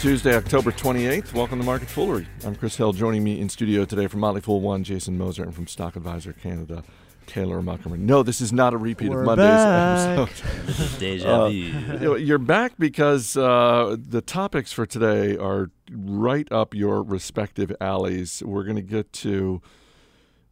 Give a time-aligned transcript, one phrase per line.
[0.00, 1.34] Tuesday, October 28th.
[1.34, 2.26] Welcome to Market Foolery.
[2.46, 2.92] I'm Chris Hill.
[2.94, 6.32] Joining me in studio today from Motley Fool One, Jason Moser, and from Stock Advisor
[6.32, 6.82] Canada,
[7.26, 7.98] Taylor Muckerman.
[7.98, 10.18] No, this is not a repeat We're of Monday's back.
[10.18, 10.98] episode.
[11.00, 11.54] Deja Uh, vu.
[11.54, 17.70] You know, You're back because uh, the topics for today are right up your respective
[17.78, 18.42] alleys.
[18.44, 19.60] We're going to get to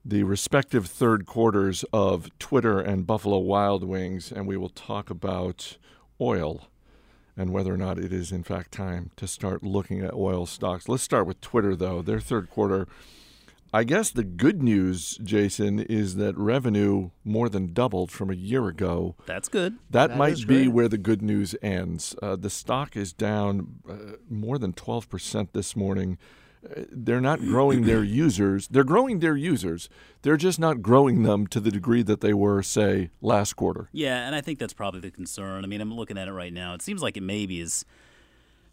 [0.04, 5.78] the respective third quarters of Twitter and Buffalo Wild Wings, and we will talk about
[6.20, 6.68] oil
[7.38, 10.88] and whether or not it is in fact time to start looking at oil stocks.
[10.88, 12.02] Let's start with Twitter, though.
[12.02, 12.88] Their third quarter.
[13.72, 18.66] I guess the good news, Jason, is that revenue more than doubled from a year
[18.66, 19.14] ago.
[19.26, 19.74] That's good.
[19.90, 20.68] That, That might be great.
[20.68, 22.16] where the good news ends.
[22.22, 26.16] Uh, the stock is down uh, more than 12% this morning.
[26.64, 28.68] Uh, they're not growing their users.
[28.68, 29.88] They're growing their users.
[30.22, 33.88] They're just not growing them to the degree that they were, say, last quarter.
[33.92, 35.64] Yeah, and I think that's probably the concern.
[35.64, 36.74] I mean, I'm looking at it right now.
[36.74, 37.84] It seems like it maybe is.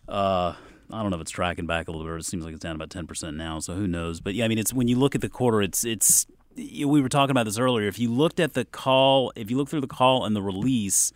[0.08, 0.54] Uh,
[0.92, 2.20] I don't know if it's tracking back a little bit.
[2.20, 3.60] It seems like it's down about ten percent now.
[3.60, 4.20] So who knows?
[4.20, 6.28] But yeah, I mean, it's when you look at the quarter, it's it's.
[6.58, 7.86] We were talking about this earlier.
[7.88, 11.12] If you looked at the call, if you look through the call and the release,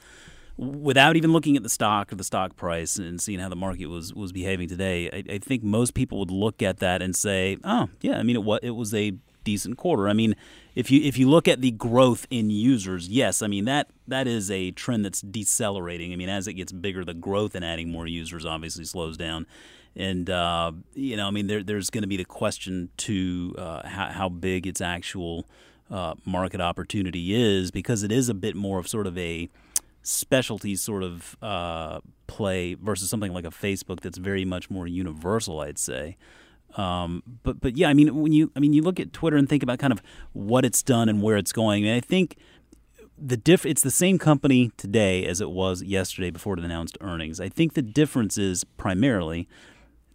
[0.59, 3.87] without even looking at the stock or the stock price and seeing how the market
[3.87, 7.57] was was behaving today, I, I think most people would look at that and say,
[7.63, 10.35] "Oh, yeah, I mean, it was it was a decent quarter." I mean,
[10.75, 14.27] if you if you look at the growth in users, yes, I mean that that
[14.27, 16.11] is a trend that's decelerating.
[16.11, 19.47] I mean, as it gets bigger, the growth in adding more users obviously slows down.
[19.95, 23.87] And uh, you know, I mean, there, there's going to be the question to uh,
[23.87, 25.45] how, how big its actual
[25.89, 29.49] uh, market opportunity is, because it is a bit more of sort of a
[30.09, 35.59] specialty sort of uh, play versus something like a Facebook that's very much more universal,
[35.59, 36.17] I'd say.
[36.75, 39.49] Um, but but yeah, I mean when you I mean you look at Twitter and
[39.49, 40.01] think about kind of
[40.33, 42.37] what it's done and where it's going, and I think
[43.17, 47.39] the diff it's the same company today as it was yesterday before it announced earnings.
[47.39, 49.47] I think the difference is primarily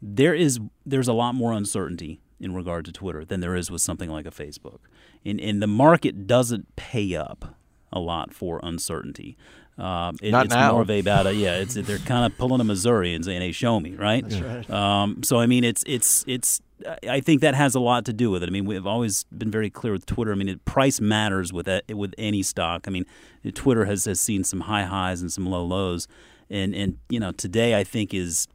[0.01, 3.83] there is there's a lot more uncertainty in regard to Twitter than there is with
[3.83, 4.81] something like a Facebook.
[5.25, 7.57] And and the market doesn't pay up
[7.93, 9.37] a lot for uncertainty.
[9.77, 10.73] Um, it- Not it's now.
[10.73, 11.57] more of a about a, yeah.
[11.57, 14.29] It's they're kind of pulling a Missouri and saying, "Hey, show me," right?
[14.29, 14.71] That's right.
[14.71, 16.61] Um, so I mean, it's it's it's.
[17.09, 18.49] I think that has a lot to do with it.
[18.49, 20.33] I mean, we've always been very clear with Twitter.
[20.33, 22.85] I mean, it, price matters with that, with any stock.
[22.87, 23.07] I mean,
[23.55, 26.07] Twitter has, has seen some high highs and some low lows,
[26.51, 28.47] and and you know today I think is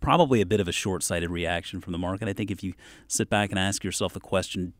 [0.00, 2.28] probably a bit of a short-sighted reaction from the market.
[2.28, 2.74] I think if you
[3.08, 4.72] sit back and ask yourself the question,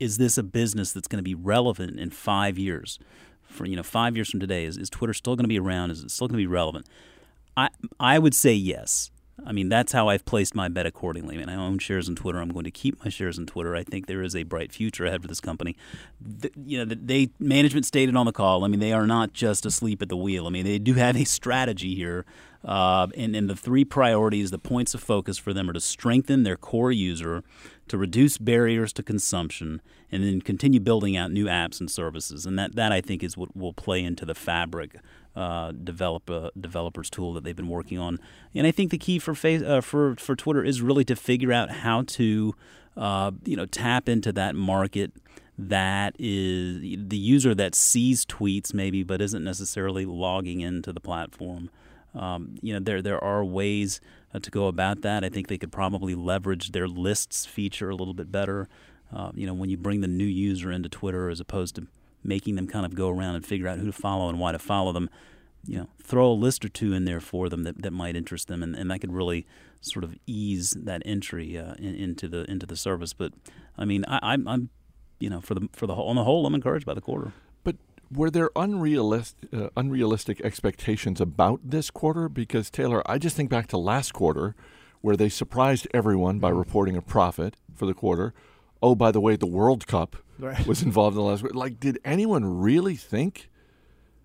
[0.00, 2.98] is this a business that's going to be relevant in five years?
[3.46, 5.90] For you know, five years from today, is, is Twitter still going to be around?
[5.90, 6.86] Is it still going to be relevant?
[7.56, 7.68] I
[8.00, 9.10] I would say yes.
[9.44, 11.34] I mean, that's how I've placed my bet accordingly.
[11.34, 12.40] I mean, I own shares in Twitter.
[12.40, 13.74] I'm going to keep my shares in Twitter.
[13.74, 15.76] I think there is a bright future ahead for this company.
[16.20, 18.64] The, you know, the, they management stated on the call.
[18.64, 20.46] I mean, they are not just asleep at the wheel.
[20.46, 22.24] I mean, they do have a strategy here,
[22.64, 26.44] uh, and and the three priorities, the points of focus for them are to strengthen
[26.44, 27.42] their core user,
[27.88, 32.46] to reduce barriers to consumption, and then continue building out new apps and services.
[32.46, 34.96] And that that I think is what will play into the fabric
[35.36, 36.30] uh, develop
[36.60, 38.18] developers tool that they've been working on.
[38.54, 41.52] And I think the key for face, uh, for for Twitter is really to figure
[41.52, 42.54] out how to
[42.96, 45.12] uh, you know tap into that market
[45.56, 51.70] that is the user that sees tweets maybe but isn't necessarily logging into the platform.
[52.14, 54.00] Um, you know there there are ways
[54.32, 55.24] uh, to go about that.
[55.24, 58.68] I think they could probably leverage their lists feature a little bit better.
[59.34, 61.86] You know when you bring the new user into Twitter as opposed to
[62.24, 64.58] making them kind of go around and figure out who to follow and why to
[64.58, 65.08] follow them.
[65.66, 68.48] You know, throw a list or two in there for them that, that might interest
[68.48, 69.46] them, and, and that could really
[69.80, 73.14] sort of ease that entry uh, in, into the into the service.
[73.14, 73.32] But
[73.78, 74.68] I mean, I, I'm, I'm,
[75.20, 77.32] you know, for the for the on the whole, I'm encouraged by the quarter.
[77.62, 77.76] But
[78.12, 82.28] were there unrealistic, uh, unrealistic expectations about this quarter?
[82.28, 84.54] Because, Taylor, I just think back to last quarter
[85.00, 88.32] where they surprised everyone by reporting a profit for the quarter.
[88.84, 90.66] Oh, by the way, the World Cup Right.
[90.66, 91.56] was involved in the last quarter.
[91.56, 93.48] Like, did anyone really think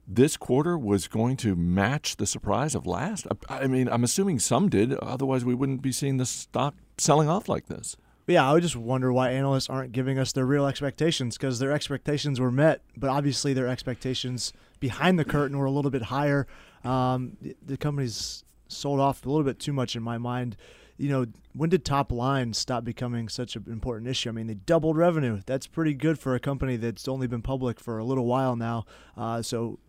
[0.05, 3.25] this quarter was going to match the surprise of last?
[3.47, 4.93] I, I mean, I'm assuming some did.
[4.95, 7.95] Otherwise, we wouldn't be seeing the stock selling off like this.
[8.27, 11.71] Yeah, I would just wonder why analysts aren't giving us their real expectations because their
[11.71, 14.51] expectations were met, but obviously their expectations
[14.81, 16.47] behind the curtain were a little bit higher.
[16.83, 20.57] Um, the, the company's sold off a little bit too much in my mind.
[20.99, 24.29] You know, when did top line stop becoming such an important issue?
[24.29, 25.41] I mean, they doubled revenue.
[25.45, 28.85] That's pretty good for a company that's only been public for a little while now.
[29.15, 29.79] Uh, so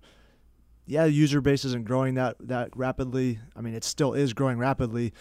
[0.86, 3.38] yeah, user base isn't growing that that rapidly.
[3.56, 5.12] I mean, it still is growing rapidly,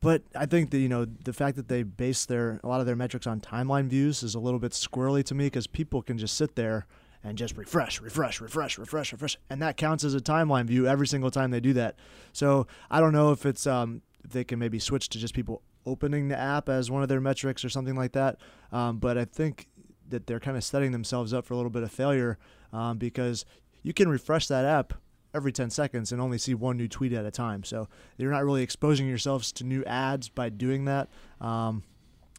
[0.00, 2.86] but I think that you know the fact that they base their a lot of
[2.86, 6.18] their metrics on timeline views is a little bit squirrely to me because people can
[6.18, 6.86] just sit there
[7.24, 11.08] and just refresh, refresh, refresh, refresh, refresh, and that counts as a timeline view every
[11.08, 11.96] single time they do that.
[12.32, 16.28] So I don't know if it's um, they can maybe switch to just people opening
[16.28, 18.38] the app as one of their metrics or something like that.
[18.72, 19.68] Um, but I think
[20.08, 22.38] that they're kind of setting themselves up for a little bit of failure
[22.72, 23.44] um, because
[23.82, 24.94] you can refresh that app
[25.34, 27.62] every 10 seconds and only see one new tweet at a time.
[27.62, 31.08] So you're not really exposing yourselves to new ads by doing that.
[31.40, 31.82] Um,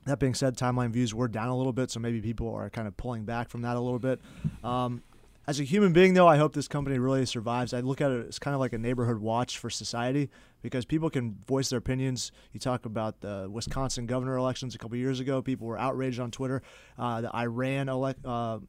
[0.06, 2.88] that being said, timeline views were down a little bit, so maybe people are kind
[2.88, 4.22] of pulling back from that a little bit.
[4.64, 5.04] Um,
[5.48, 7.74] as a human being, though, I hope this company really survives.
[7.74, 10.30] I look at it as kind of like a neighborhood watch for society
[10.62, 12.32] because people can voice their opinions.
[12.52, 15.42] You talk about the Wisconsin governor elections a couple years ago.
[15.42, 16.62] People were outraged on Twitter.
[16.98, 18.26] Uh, the Iran elect.
[18.26, 18.60] Uh,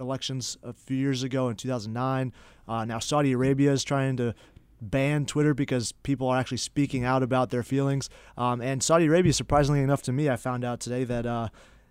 [0.00, 2.32] elections a few years ago in 2009.
[2.66, 4.34] Uh, now Saudi Arabia is trying to
[4.80, 8.10] ban Twitter because people are actually speaking out about their feelings.
[8.36, 11.48] Um, and Saudi Arabia, surprisingly enough to me, I found out today that uh,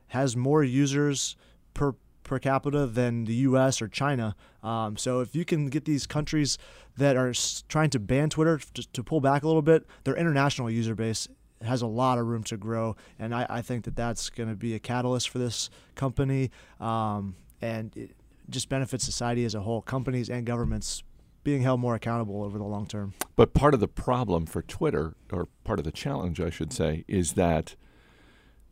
[0.07, 1.36] has more users
[1.74, 3.81] per per capita than the U.S.
[3.81, 4.36] or China.
[4.62, 6.58] Um, so if you can get these countries
[6.98, 7.34] that are
[7.68, 11.28] trying to ban Twitter to, to pull back a little bit, their international user base
[11.62, 14.56] has a lot of room to grow, and I, I think that that's going to
[14.56, 18.16] be a catalyst for this company, um, and it
[18.50, 21.04] just benefits society as a whole, companies and governments
[21.44, 23.14] being held more accountable over the long term.
[23.36, 27.04] But part of the problem for Twitter, or part of the challenge, I should say,
[27.08, 27.76] is that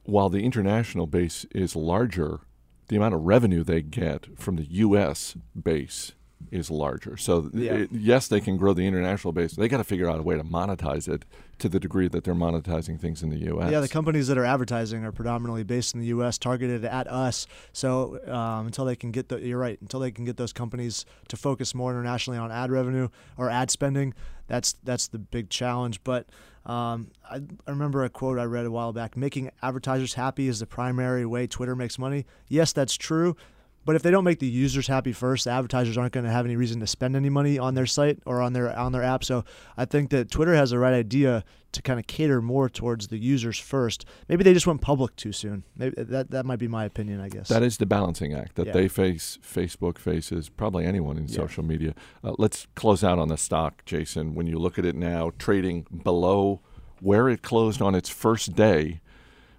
[0.04, 2.42] while the international base is larger,
[2.92, 5.38] the amount of revenue they get from the U.S.
[5.60, 6.12] base
[6.52, 7.18] is larger.
[7.18, 7.74] So yeah.
[7.74, 9.54] it, yes, they can grow the international base.
[9.54, 11.26] They got to figure out a way to monetize it
[11.60, 13.72] to the degree that they're monetizing things in the U.S.
[13.72, 17.48] Yeah, the companies that are advertising are predominantly based in the U.S., targeted at us.
[17.72, 21.06] So um, until they can get the, you're right, until they can get those companies
[21.28, 24.14] to focus more internationally on ad revenue or ad spending,
[24.48, 26.04] that's that's the big challenge.
[26.04, 26.28] But
[26.66, 30.60] um, I, I remember a quote I read a while back: "Making advertisers happy is
[30.60, 33.36] the primary way Twitter makes money." Yes, that's true
[33.84, 36.46] but if they don't make the users happy first, the advertisers aren't going to have
[36.46, 39.24] any reason to spend any money on their site or on their on their app.
[39.24, 39.44] So
[39.76, 43.18] I think that Twitter has the right idea to kind of cater more towards the
[43.18, 44.06] users first.
[44.28, 45.64] Maybe they just went public too soon.
[45.76, 47.22] Maybe that that might be my opinion.
[47.22, 48.74] I guess that is the balancing act that yeah.
[48.74, 49.40] they face.
[49.42, 51.36] Facebook faces probably anyone in yeah.
[51.36, 51.96] social media.
[52.24, 54.36] Uh, let's close out on the stock, Jason.
[54.36, 56.62] When you look at it now, trading below
[57.00, 59.02] where it closed on its first day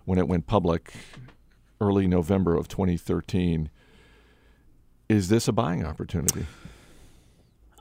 [0.04, 0.92] when it went public,
[1.80, 3.68] early November of 2013
[5.12, 6.46] is this a buying opportunity?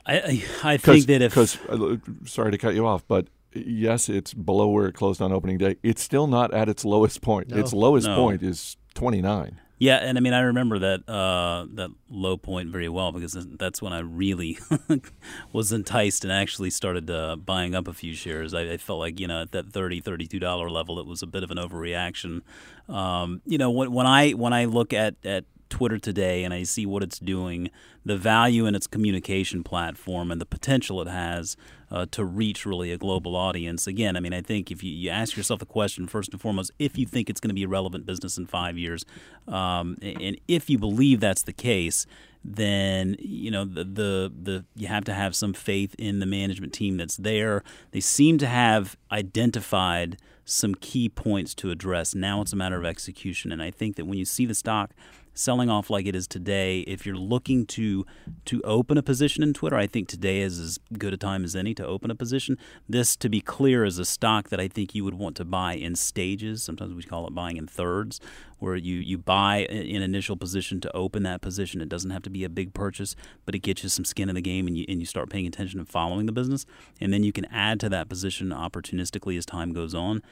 [0.04, 4.34] I I, think that if because uh, sorry to cut you off, but yes, it's
[4.34, 5.76] below where it closed on opening day.
[5.82, 7.48] It's still not at its lowest point.
[7.48, 7.58] No.
[7.58, 8.16] Its lowest no.
[8.16, 9.60] point is twenty nine.
[9.78, 13.82] Yeah, and I mean I remember that uh, that low point very well because that's
[13.82, 14.58] when I really
[15.52, 18.54] was enticed and actually started uh, buying up a few shares.
[18.54, 21.26] I, I, felt like you know at that 30 32 dollar level it was a
[21.26, 22.42] bit of an overreaction.
[22.88, 26.64] Um, you know when, when I when I look at at Twitter today and I
[26.64, 27.70] see what it's doing,
[28.04, 31.56] the value in its communication platform and the potential it has
[31.90, 33.86] uh, to reach really a global audience.
[33.86, 36.72] Again, I mean, I think if you, you, ask yourself the question first and foremost,
[36.78, 39.06] if you think it's going to be a relevant business in five years,
[39.48, 42.04] um, and if you believe that's the case,
[42.44, 46.72] then you know the, the the you have to have some faith in the management
[46.72, 47.62] team that's there.
[47.92, 52.14] They seem to have identified some key points to address.
[52.14, 54.90] Now it's a matter of execution, and I think that when you see the stock
[55.34, 58.04] selling off like it is today, if you're looking to
[58.44, 61.56] to open a position in Twitter, I think today is as good a time as
[61.56, 62.58] any to open a position.
[62.88, 65.74] This, to be clear, is a stock that I think you would want to buy
[65.74, 66.62] in stages.
[66.62, 68.20] Sometimes we call it buying in thirds,
[68.58, 71.80] where you you buy an initial position to open that position.
[71.80, 74.34] It doesn't have to be a big purchase, but it gets you some skin in
[74.34, 76.66] the game, and you and you start paying attention and following the business,
[77.00, 80.22] and then you can add to that position opportunistically as time goes on.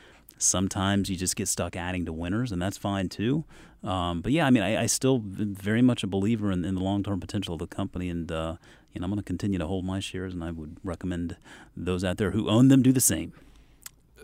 [0.42, 3.44] Sometimes you just get stuck adding to winners, and that's fine too.
[3.84, 6.80] Um, but yeah, I mean, I, I still very much a believer in, in the
[6.80, 8.56] long term potential of the company, and uh,
[8.92, 11.36] you know, I'm going to continue to hold my shares, and I would recommend
[11.76, 13.32] those out there who own them do the same.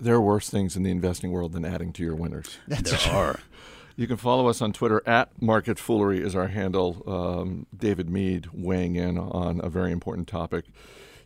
[0.01, 2.59] There are worse things in the investing world than adding to your winners.
[2.67, 3.41] there are.
[3.99, 7.03] You can follow us on Twitter at Market Foolery is our handle.
[7.07, 10.67] Um, David Mead weighing in on a very important topic.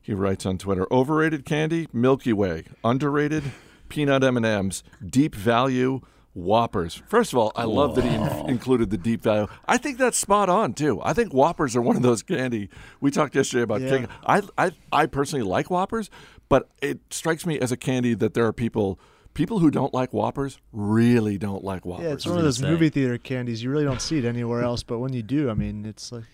[0.00, 2.66] He writes on Twitter: Overrated candy, Milky Way.
[2.84, 3.42] Underrated
[3.90, 6.00] peanut M&Ms, deep value
[6.32, 7.02] Whoppers.
[7.08, 8.46] First of all, I love that he in- oh.
[8.46, 9.48] included the deep value.
[9.66, 11.00] I think that's spot on too.
[11.02, 12.68] I think Whoppers are one of those candy.
[13.00, 13.90] We talked yesterday about yeah.
[13.90, 14.08] King.
[14.24, 16.08] I, I I personally like Whoppers,
[16.48, 19.00] but it strikes me as a candy that there are people
[19.34, 22.04] people who don't like Whoppers really don't like Whoppers.
[22.04, 23.62] Yeah, it's one of those movie theater candies.
[23.62, 26.24] You really don't see it anywhere else, but when you do, I mean, it's like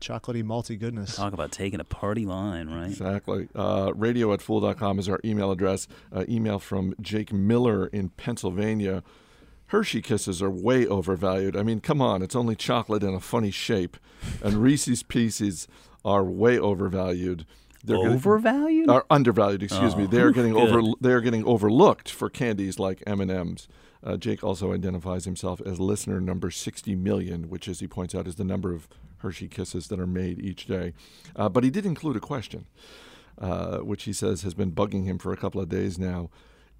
[0.00, 1.16] chocolatey, malty goodness.
[1.16, 2.86] Talk about taking a party line, right?
[2.88, 3.48] Exactly.
[3.54, 5.86] Uh, radio at fool.com is our email address.
[6.14, 9.02] Uh, email from Jake Miller in Pennsylvania.
[9.68, 11.56] Hershey Kisses are way overvalued.
[11.56, 13.96] I mean, come on, it's only chocolate in a funny shape.
[14.42, 15.66] And Reese's Pieces
[16.04, 17.46] are way overvalued.
[17.82, 18.88] They're getting- Overvalued?
[18.88, 19.62] are undervalued.
[19.62, 20.04] Excuse me.
[20.04, 20.68] Oh, They are getting good.
[20.70, 20.92] over.
[21.00, 23.68] They are getting overlooked for candies like M and M's.
[24.04, 28.28] Uh, Jake also identifies himself as listener number 60 million, which, as he points out,
[28.28, 28.86] is the number of
[29.18, 30.92] Hershey Kisses that are made each day.
[31.34, 32.66] Uh, but he did include a question,
[33.38, 36.28] uh, which he says has been bugging him for a couple of days now.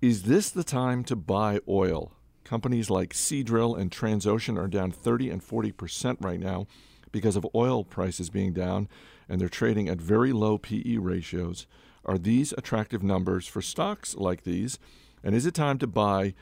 [0.03, 2.13] Is this the time to buy oil?
[2.45, 6.67] Companies like Seadrill and Transocean are down 30 and 40 percent right now
[7.11, 8.87] because of oil prices being down,
[9.31, 11.67] and they're trading at very low PE ratios.
[12.05, 14.79] Are these attractive numbers for stocks like these?
[15.23, 16.35] And is it time to buy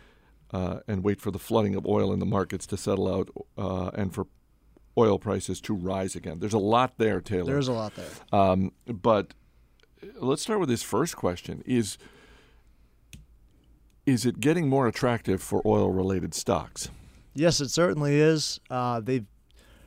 [0.52, 3.90] uh, and wait for the flooding of oil in the markets to settle out uh,
[3.94, 4.26] and for
[4.96, 6.38] oil prices to rise again?
[6.38, 7.52] There's a lot there, Taylor.
[7.52, 8.10] There's a lot there.
[8.32, 9.34] Um, but
[10.16, 11.98] let's start with this first question: Is
[14.06, 16.90] is it getting more attractive for oil-related stocks?
[17.34, 18.60] Yes, it certainly is.
[18.68, 19.26] Uh, they've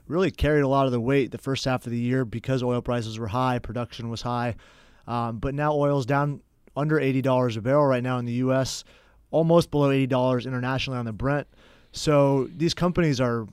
[0.08, 2.82] really carried a lot of the weight the first half of the year because oil
[2.82, 4.56] prices were high, production was high.
[5.08, 6.42] Um, but now oil's down
[6.76, 8.84] under $80 a barrel right now in the U.S.,
[9.36, 11.46] almost below $80 internationally on the Brent.
[11.92, 13.48] So these companies are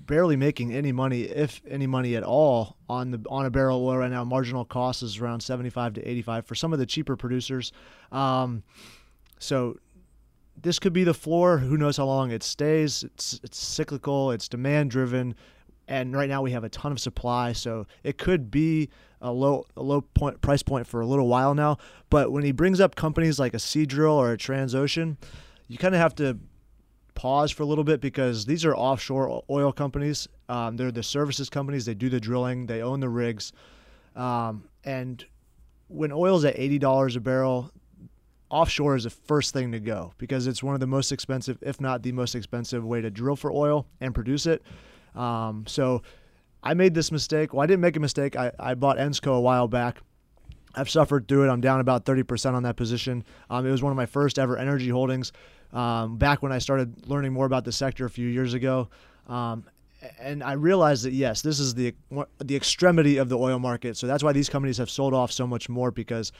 [0.00, 3.96] barely making any money, if any money at all, on the on a barrel oil
[3.96, 4.22] right now.
[4.22, 7.72] Marginal cost is around 75 to 85 for some of the cheaper producers.
[8.12, 8.62] Um,
[9.38, 9.78] so
[10.60, 11.56] this could be the floor.
[11.56, 13.02] Who knows how long it stays?
[13.02, 14.30] It's it's cyclical.
[14.30, 15.34] It's demand driven,
[15.88, 17.52] and right now we have a ton of supply.
[17.52, 18.90] So it could be
[19.20, 21.78] a low a low point price point for a little while now.
[22.10, 25.16] But when he brings up companies like a Seadrill or a Transocean,
[25.66, 26.38] you kind of have to
[27.14, 30.28] pause for a little bit because these are offshore oil companies.
[30.48, 31.84] Um, they're the services companies.
[31.84, 32.66] They do the drilling.
[32.66, 33.52] They own the rigs,
[34.14, 35.24] um, and
[35.88, 37.72] when oil's at eighty dollars a barrel,
[38.50, 41.80] offshore is the first thing to go because it's one of the most expensive, if
[41.80, 44.62] not the most expensive, way to drill for oil and produce it.
[45.14, 46.02] Um, so
[46.62, 47.52] I made this mistake.
[47.52, 48.36] Well, I didn't make a mistake.
[48.36, 50.00] I, I bought Ensco a while back.
[50.74, 51.52] I've suffered through it.
[51.52, 53.24] I'm down about 30% on that position.
[53.50, 55.32] Um, it was one of my first ever energy holdings
[55.72, 58.88] um, back when I started learning more about the sector a few years ago.
[59.26, 59.64] Um,
[60.20, 61.92] and I realized that yes, this is the
[62.38, 63.96] the extremity of the oil market.
[63.96, 66.30] So that's why these companies have sold off so much more because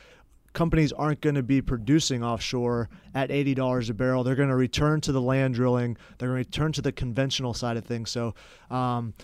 [0.52, 4.25] companies aren't going to be producing offshore at $80 a barrel.
[4.25, 5.97] They're going to return to the land drilling.
[6.19, 8.11] They're going to return to the conventional side of things.
[8.11, 8.35] So,
[8.71, 9.14] um,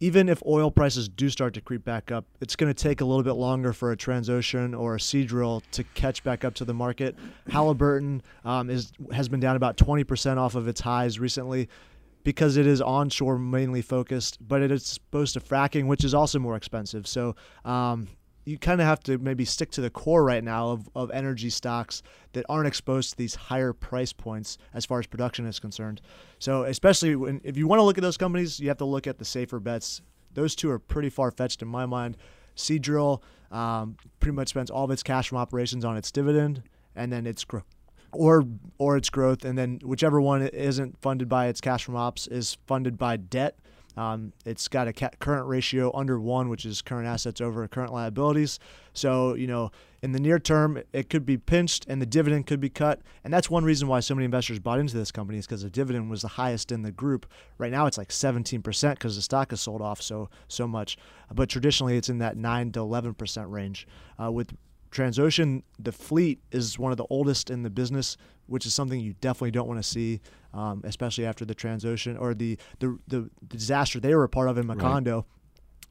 [0.00, 3.04] even if oil prices do start to creep back up, it's going to take a
[3.04, 6.74] little bit longer for a Transocean or a Seadrill to catch back up to the
[6.74, 7.16] market.
[7.48, 11.68] Halliburton um, is has been down about 20% off of its highs recently
[12.24, 16.38] because it is onshore mainly focused, but it is exposed to fracking, which is also
[16.38, 17.06] more expensive.
[17.06, 18.08] So um,
[18.44, 21.50] you kind of have to maybe stick to the core right now of, of energy
[21.50, 26.00] stocks that aren't exposed to these higher price points as far as production is concerned.
[26.38, 29.06] So especially when, if you want to look at those companies, you have to look
[29.06, 30.02] at the safer bets.
[30.34, 32.16] Those two are pretty far fetched in my mind.
[32.56, 36.62] Seadrill um, pretty much spends all of its cash from operations on its dividend
[36.94, 37.64] and then its growth.
[38.12, 38.44] Or,
[38.78, 42.58] or its growth, and then whichever one isn't funded by its cash from ops is
[42.64, 43.58] funded by debt.
[43.96, 48.58] Um, it's got a current ratio under one, which is current assets over current liabilities.
[48.92, 49.70] So, you know,
[50.02, 53.00] in the near term, it could be pinched and the dividend could be cut.
[53.22, 55.70] And that's one reason why so many investors bought into this company is because the
[55.70, 57.26] dividend was the highest in the group.
[57.58, 60.98] Right now, it's like 17% because the stock has sold off so so much.
[61.32, 63.86] But traditionally, it's in that 9 to 11% range.
[64.22, 64.52] Uh, with
[64.94, 69.14] Transocean, the fleet is one of the oldest in the business, which is something you
[69.20, 70.20] definitely don't want to see,
[70.52, 74.56] um, especially after the Transocean or the, the the disaster they were a part of
[74.56, 75.24] in Macondo.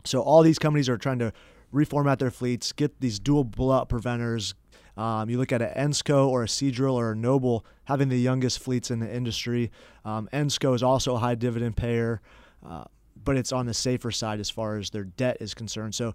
[0.06, 1.34] So all these companies are trying to
[1.74, 4.54] reformat their fleets, get these dual blowout preventers.
[4.96, 8.60] Um, you look at an Ensco or a Seadrill or a Noble having the youngest
[8.60, 9.72] fleets in the industry.
[10.06, 12.22] Um, Ensco is also a high dividend payer,
[12.66, 12.86] uh,
[13.24, 15.96] but it's on the safer side as far as their debt is concerned.
[15.96, 16.14] So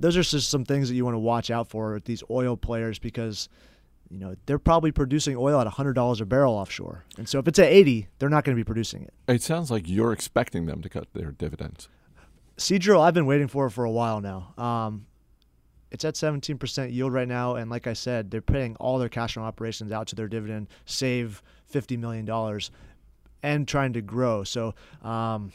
[0.00, 2.56] those are just some things that you want to watch out for with these oil
[2.56, 3.48] players because
[4.10, 7.04] you know they're probably producing oil at $100 a barrel offshore.
[7.16, 9.12] And so if it's at 80, they're not going to be producing it.
[9.26, 11.88] It sounds like you're expecting them to cut their dividends.
[12.56, 14.52] Seadrill, I've been waiting for it for a while now.
[14.58, 15.06] Um,
[15.90, 19.34] it's at 17% yield right now, and like I said, they're paying all their cash
[19.34, 22.60] from operations out to their dividend, save $50 million,
[23.42, 24.44] and trying to grow.
[24.44, 25.52] So, um,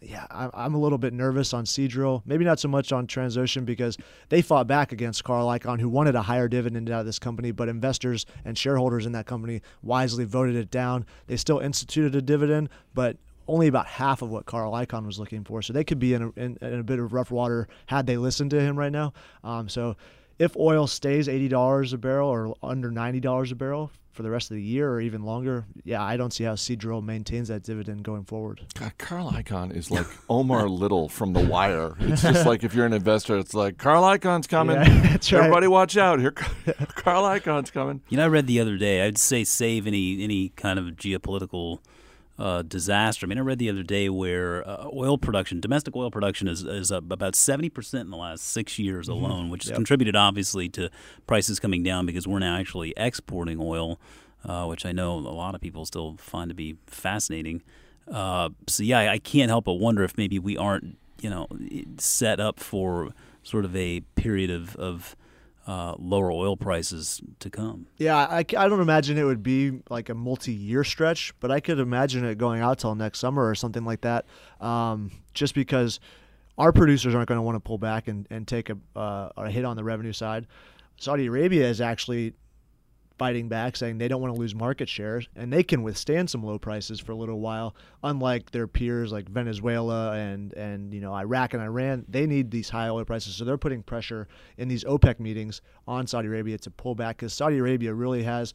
[0.00, 2.22] yeah, I'm a little bit nervous on Seadrill.
[2.26, 3.96] Maybe not so much on Transocean because
[4.28, 7.50] they fought back against Carl Icahn, who wanted a higher dividend out of this company,
[7.50, 11.06] but investors and shareholders in that company wisely voted it down.
[11.28, 13.16] They still instituted a dividend, but
[13.48, 15.62] only about half of what Carl Icahn was looking for.
[15.62, 18.18] So they could be in a, in, in a bit of rough water had they
[18.18, 19.14] listened to him right now.
[19.44, 19.96] Um, so
[20.38, 24.30] if oil stays eighty dollars a barrel or under ninety dollars a barrel for the
[24.30, 27.62] rest of the year or even longer, yeah, I don't see how Seadrill maintains that
[27.62, 28.62] dividend going forward.
[28.78, 31.94] God, Carl Icahn is like Omar Little from The Wire.
[32.00, 34.76] It's just like if you're an investor, it's like Carl Icahn's coming.
[34.76, 35.40] Yeah, that's right.
[35.40, 36.18] Everybody, watch out!
[36.20, 38.00] Here, Carl Icahn's coming.
[38.08, 39.02] You know, I read the other day.
[39.06, 41.80] I'd say save any any kind of geopolitical
[42.38, 43.24] uh, disaster.
[43.24, 46.64] I mean, I read the other day where uh, oil production, domestic oil production, is
[46.64, 49.24] is up about seventy percent in the last six years Mm-hmm.
[49.24, 49.76] alone, which has Yep.
[49.76, 50.90] contributed obviously to
[51.26, 53.98] prices coming down because we're now actually exporting oil,
[54.44, 57.62] uh, which I know a lot of people still find to be fascinating.
[58.10, 61.48] Uh, so yeah, I, I can't help but wonder if maybe we aren't, you know,
[61.98, 63.10] set up for
[63.42, 65.16] sort of a period of of
[65.66, 67.86] uh, lower oil prices to come.
[67.96, 71.80] Yeah, I, I don't imagine it would be like a multi-year stretch, but I could
[71.80, 74.26] imagine it going out till next summer or something like that.
[74.60, 75.98] Um, just because
[76.56, 79.50] our producers aren't going to want to pull back and, and take a, uh, a
[79.50, 80.46] hit on the revenue side.
[80.98, 82.32] Saudi Arabia is actually
[83.18, 86.42] fighting back, saying they don't want to lose market shares and they can withstand some
[86.42, 87.74] low prices for a little while.
[88.02, 92.68] Unlike their peers like Venezuela and and you know Iraq and Iran, they need these
[92.68, 96.70] high oil prices, so they're putting pressure in these OPEC meetings on Saudi Arabia to
[96.70, 98.54] pull back because Saudi Arabia really has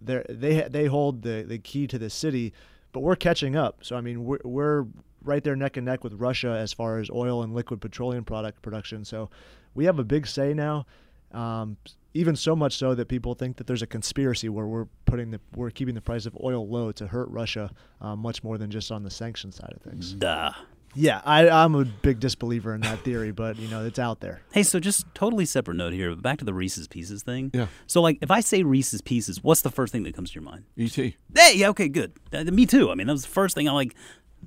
[0.00, 2.52] their they they hold the the key to the city,
[2.92, 3.84] but we're catching up.
[3.84, 4.86] So I mean we're we're
[5.22, 8.62] right there neck and neck with Russia as far as oil and liquid petroleum product
[8.62, 9.04] production.
[9.04, 9.28] So
[9.74, 10.86] we have a big say now.
[11.32, 11.76] Um,
[12.14, 15.40] even so much so that people think that there's a conspiracy where we're putting the
[15.54, 18.90] we're keeping the price of oil low to hurt Russia uh, much more than just
[18.90, 20.12] on the sanction side of things.
[20.14, 20.52] Duh.
[20.94, 24.40] Yeah, I, I'm a big disbeliever in that theory, but you know it's out there.
[24.52, 26.16] Hey, so just totally separate note here.
[26.16, 27.50] Back to the Reese's Pieces thing.
[27.52, 27.66] Yeah.
[27.86, 30.42] So, like, if I say Reese's Pieces, what's the first thing that comes to your
[30.42, 30.64] mind?
[30.78, 30.94] Et.
[30.96, 31.14] Hey,
[31.54, 32.12] yeah, okay, good.
[32.32, 32.90] Uh, me too.
[32.90, 33.94] I mean, that was the first thing I like.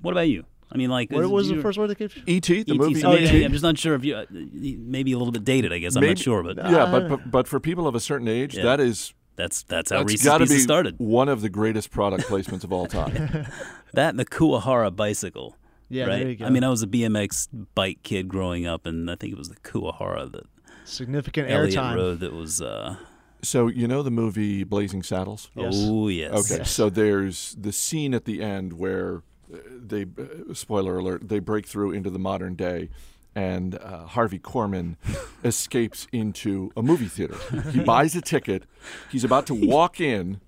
[0.01, 0.45] What about you?
[0.71, 2.09] I mean, like, What is- was you- the first word that came?
[2.09, 2.37] to you?
[2.37, 2.41] Et.
[2.43, 2.99] The ET, movie.
[3.01, 3.23] so Et.
[3.25, 5.73] maybe- I'm just not sure if you, uh, maybe a little bit dated.
[5.73, 7.99] I guess I'm Maybe- not sure, but yeah, but, but but for people of a
[7.99, 8.63] certain age, Yeah.
[8.63, 10.95] that is that's that's how that's Reese's got to Pieces be started.
[10.99, 13.45] one of the greatest product placements of all time.
[13.93, 15.57] That and the Kuwahara bicycle.
[15.89, 16.19] Yeah, right.
[16.19, 16.45] there you go.
[16.45, 19.49] I mean, I was a BMX bike kid growing up, and I think it was
[19.49, 20.45] the Kuwahara that
[20.85, 21.95] significant Elliott airtime.
[21.95, 22.61] rode that was.
[22.61, 22.95] Uh,
[23.41, 25.49] so you know the movie Blazing Saddles.
[25.55, 25.73] Yes.
[25.75, 26.51] Oh yes.
[26.51, 29.23] Okay, so there's the scene at the end where
[29.69, 32.89] they, uh, spoiler alert, they break through into the modern day,
[33.35, 34.95] and uh, Harvey Korman
[35.43, 37.35] escapes into a movie theater.
[37.71, 38.63] He buys a ticket.
[39.11, 40.41] He's about to walk in,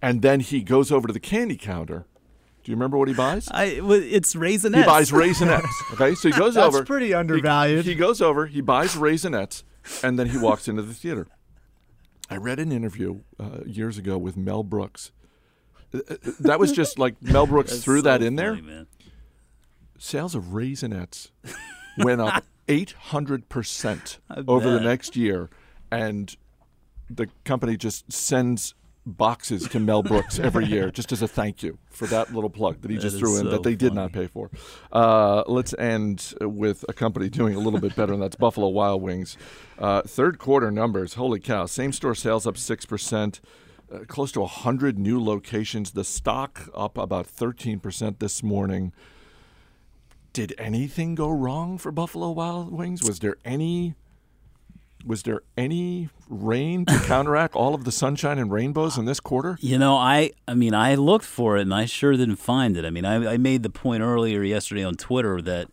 [0.00, 2.06] and then he goes over to the candy counter.
[2.64, 3.48] Do you remember what he buys?
[3.50, 4.76] I well, it's raisinets.
[4.80, 5.64] He buys raisinets.
[5.94, 6.84] Okay, so he goes That's over.
[6.84, 7.84] pretty he- undervalued.
[7.86, 8.46] He, goes over.
[8.46, 9.62] He buys raisinets,
[10.02, 11.28] and then he walks into the theater.
[12.30, 15.12] I read an interview uh, years ago with Mel Brooks.
[15.92, 18.54] That was just like Mel Brooks threw so that in there.
[18.56, 18.86] man.
[19.98, 21.30] Sales of raisinets
[21.98, 25.50] went up 800% I over the next year,
[25.90, 26.36] and
[27.10, 28.74] the company just sends
[29.06, 32.82] boxes to Mel Brooks every year just as a thank you for that little plug
[32.82, 34.50] that he That just threw in so that they did not pay for.
[34.92, 39.00] Uh, let's end with a company doing a little bit better, and that's Buffalo Wild
[39.02, 39.36] Wings.
[39.78, 41.64] Uh, third quarter numbers, holy cow!
[41.66, 43.40] Same store sales up six percent.
[43.90, 45.92] Uh, close to 100 new locations.
[45.92, 48.92] The stock up about 13% this morning.
[50.34, 53.02] Did anything go wrong for Buffalo Wild Wings?
[53.02, 53.94] Was there any
[55.06, 59.56] was there any rain to counteract all of the sunshine and rainbows in this quarter?
[59.60, 62.84] You know, I I mean, I looked for it and I sure didn't find it.
[62.84, 65.68] I mean, I, I made the point earlier yesterday on Twitter that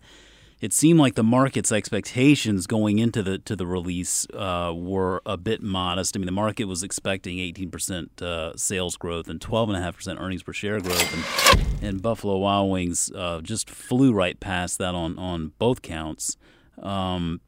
[0.66, 5.38] it seemed like the market's expectations going into the to the release uh, were a
[5.38, 6.18] bit modest.
[6.18, 10.80] I mean, the market was expecting 18% uh, sales growth and 12.5% earnings per share
[10.80, 15.84] growth, and, and Buffalo Wild Wings uh, just flew right past that on on both
[15.84, 16.36] counts.
[16.82, 17.42] Um,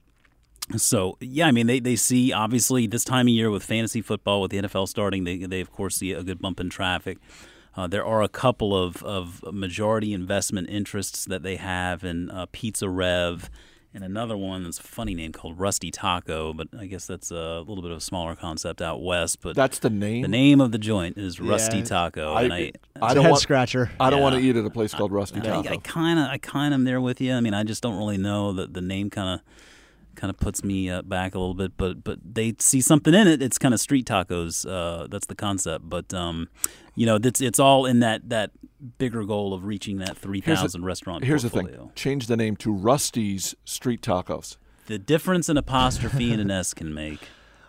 [0.76, 4.44] so yeah, I mean they, they see obviously this time of year with fantasy football
[4.44, 7.18] with the NFL starting, they they of course see a good bump in traffic.
[7.78, 12.48] Uh, there are a couple of, of majority investment interests that they have in uh,
[12.48, 13.50] PizzaRev
[13.94, 17.60] and another one that's a funny name called Rusty Taco, but I guess that's a
[17.60, 19.42] little bit of a smaller concept out west.
[19.42, 20.22] But That's the name.
[20.24, 23.32] the name of the joint is Rusty Yeah, Taco, I, and I I don't head
[23.32, 23.42] want.
[23.42, 23.90] scratcher.
[24.00, 25.70] I don't want to eat at a place called Rusty I, Taco.
[25.70, 27.34] I kind of, I kind of am there with you.
[27.34, 29.46] I mean, I just don't really know that the name kind of,
[30.18, 31.78] kind of puts me uh, back a little bit.
[31.78, 33.42] But, but they see something in it.
[33.42, 34.68] It's kind of street tacos.
[34.70, 35.88] Uh, that's the concept.
[35.90, 36.50] But, um,
[36.96, 38.52] you know, it's it's all in that that
[38.98, 41.24] bigger goal of reaching that three Here's the- thousand restaurant.
[41.24, 41.84] Here's the portfolio.
[41.86, 44.58] thing: change the name to Rusty's Street Tacos.
[44.88, 47.20] The difference an apostrophe and an S can make.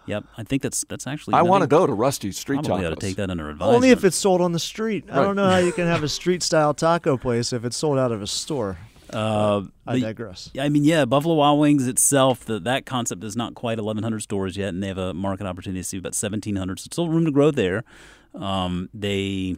[0.07, 1.35] Yep, I think that's that's actually.
[1.35, 2.93] I want to go to Rusty's Street Probably Tacos.
[2.93, 3.75] ought to take that under advisement.
[3.77, 5.05] Only if it's sold on the street.
[5.11, 7.99] I don't know how you can have a street style taco place if it's sold
[7.99, 8.79] out of a store.
[9.13, 10.51] Uh, I the- digress.
[10.59, 14.57] I mean, yeah, Buffalo Wild Wings itself, the, that concept is not quite 1,100 stores
[14.57, 16.79] yet, and they have a market opportunity to see about 1,700.
[16.81, 17.85] So still room to grow there.
[18.35, 19.57] Um, they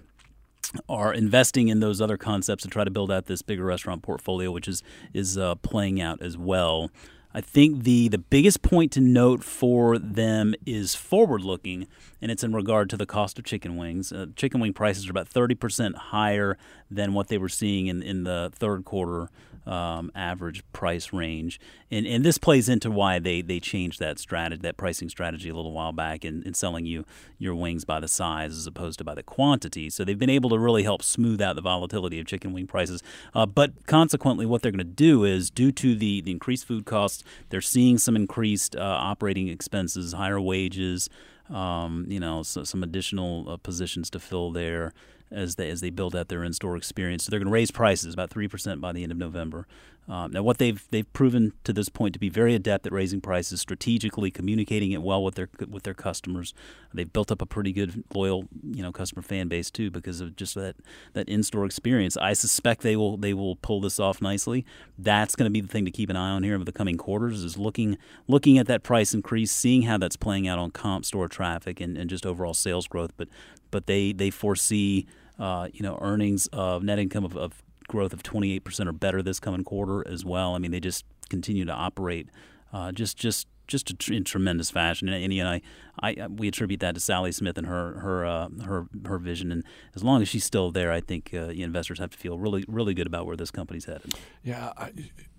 [0.89, 4.51] are investing in those other concepts to try to build out this bigger restaurant portfolio,
[4.53, 4.83] which is
[5.13, 6.91] is uh, playing out as well.
[7.33, 11.87] I think the the biggest point to note for them is forward looking,
[12.21, 14.13] and it's in regard to the cost of chicken wings.
[14.13, 16.59] Uh, chicken wing prices are about thirty percent higher
[16.91, 19.31] than what they were seeing in in the third quarter
[19.67, 24.61] um, average price range, and and this plays into why they they changed that strategy,
[24.63, 27.05] that pricing strategy a little while back, in, in selling you
[27.39, 29.91] your wings by the size as opposed to by the quantity.
[29.91, 33.03] So they've been able to really help smooth out the volatility of chicken wing prices.
[33.35, 36.87] Uh, but consequently, what they're going to do is, due to the the increased food
[36.87, 41.09] costs, they're seeing some increased uh, operating expenses, higher wages.
[41.49, 44.93] Um, you know, so, some additional uh, positions to fill there
[45.31, 47.25] as they as they build out their in-store experience.
[47.25, 49.67] So they're going to raise prices about three percent by the end of November.
[50.09, 53.21] Um, now, what they've they've proven to this point to be very adept at raising
[53.21, 56.53] prices, strategically communicating it well with their with their customers.
[56.93, 60.35] They've built up a pretty good loyal you know customer fan base too because of
[60.35, 60.75] just that
[61.13, 62.17] that in-store experience.
[62.17, 64.65] I suspect they will they will pull this off nicely.
[64.99, 66.97] That's going to be the thing to keep an eye on here over the coming
[66.97, 71.05] quarters is looking looking at that price increase, seeing how that's playing out on comp
[71.05, 73.13] store traffic and, and just overall sales growth.
[73.17, 73.29] But
[73.71, 75.07] but they they foresee
[75.39, 79.41] uh, you know earnings of net income of, of growth of 28% or better this
[79.41, 80.55] coming quarter as well.
[80.55, 82.29] I mean, they just continue to operate
[82.73, 85.09] uh, just just just in tremendous fashion.
[85.09, 85.63] And, and you know, I,
[86.03, 89.53] I we attribute that to Sally Smith and her her uh, her her vision.
[89.53, 92.65] And as long as she's still there, I think uh, investors have to feel really
[92.69, 94.15] really good about where this company's headed.
[94.43, 94.93] Yeah, I,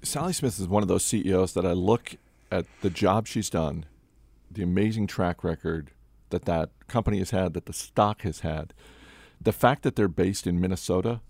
[0.04, 2.16] Sally Smith is one of those CEOs that I look
[2.52, 3.86] at the job she's done,
[4.50, 5.92] the amazing track record
[6.32, 8.74] that that company has had, that the stock has had,
[9.40, 11.22] the fact that they're based in Minnesota.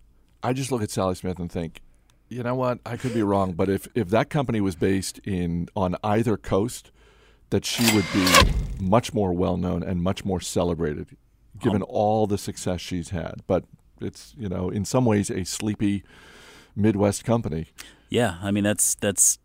[0.44, 1.82] I just look at Sally Smith and think,
[2.28, 2.80] you know what?
[2.86, 6.92] I could be wrong, but if if that company was based in on either coast,
[7.50, 8.26] that she would be
[8.80, 11.18] much more well known and much more celebrated,
[11.60, 11.88] given oh.
[11.90, 13.44] all the success she's had.
[13.48, 13.66] But
[14.00, 16.04] it's you know in some ways a sleepy
[16.76, 17.68] Midwest company.
[18.10, 19.38] Yeah, I mean that's that's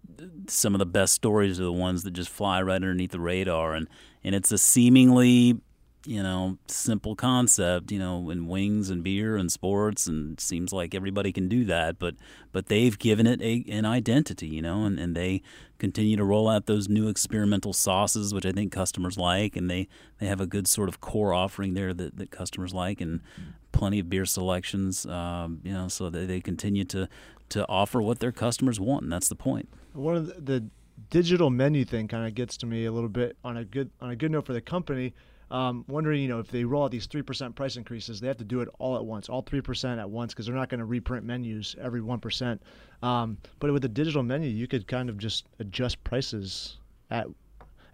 [0.47, 3.75] some of the best stories are the ones that just fly right underneath the radar,
[3.75, 3.89] and
[4.27, 5.61] and it's a seemingly
[6.05, 10.95] you know simple concept, you know, in wings and beer and sports, and seems like
[10.95, 12.17] everybody can do that, but
[12.53, 15.43] but they've given it a, an identity, you know, and, and they
[15.79, 19.89] continue to roll out those new experimental sauces, which I think customers like, and they,
[20.19, 23.21] they have a good sort of core offering there that, that customers like, and
[23.73, 27.09] plenty of beer selections, um, you know, so they, they continue to
[27.49, 29.69] to offer what their customers want, and that's the point.
[29.93, 30.71] One of the, the
[31.11, 34.11] digital menu thing kind of gets to me a little bit on a good on
[34.11, 35.15] a good note for the company.
[35.49, 38.39] Um, wondering, you know, if they roll out these three percent price increases, they have
[38.39, 40.81] to do it all at once, all three percent at once, because they're not going
[40.81, 42.63] to reprint menus every one percent.
[43.03, 46.79] Um, but with the digital menu, you could kind of just adjust prices
[47.11, 47.29] at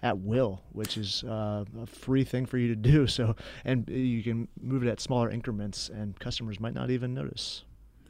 [0.03, 3.07] at will, which is uh, a free thing for you to do.
[3.13, 7.65] So, and you can move it at smaller increments, and customers might not even notice.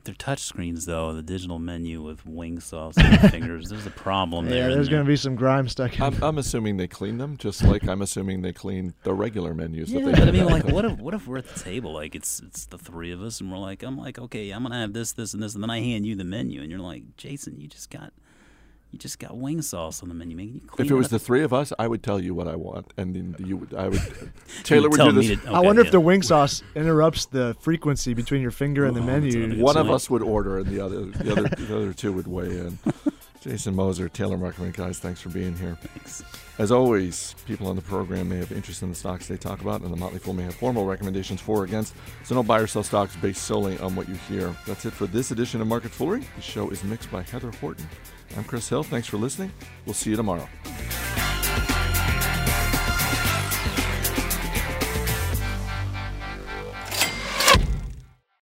[0.05, 1.13] They're touch screens though.
[1.13, 3.69] The digital menu with wing sauce on your fingers.
[3.69, 4.69] There's a problem there.
[4.69, 6.03] Yeah, there's going to be some grime stuck in.
[6.03, 9.93] I'm, I'm assuming they clean them, just like I'm assuming they clean the regular menus.
[9.93, 11.93] Yeah, that they but I mean, like, what if what if we're at the table,
[11.93, 14.81] like it's it's the three of us, and we're like, I'm like, okay, I'm gonna
[14.81, 17.17] have this, this, and this, and then I hand you the menu, and you're like,
[17.17, 18.13] Jason, you just got
[18.93, 20.49] you just got wing sauce on the menu, man.
[20.55, 21.13] You clean If it was up?
[21.13, 23.75] the three of us, I would tell you what I want, and then you would.
[23.75, 24.01] I would.
[24.65, 25.29] Taylor would tell do this.
[25.31, 25.87] me to- I wonder yeah.
[25.87, 29.39] if the wing sauce interrupts the frequency between your finger and the Oh, that's menu.
[29.45, 32.13] another good One of us would order, and the other, the other, the other two
[32.13, 32.79] would weigh in.
[33.41, 35.77] Jason Moser, Taylor Muckerman, guys, thanks for being here.
[35.81, 36.23] Thanks.
[36.59, 39.81] As always, people on the program may have interest in the stocks they talk about,
[39.81, 41.93] and the Motley Fool may have formal recommendations for or against.
[42.23, 44.55] So don't buy or sell stocks based solely on what you hear.
[44.65, 46.23] That's it for this edition of Market Foolery.
[46.37, 47.89] The show is mixed by Heather Horton.
[48.37, 48.83] I'm Chris Hill.
[48.83, 49.53] Thanks for listening.
[49.85, 50.49] We'll see you tomorrow.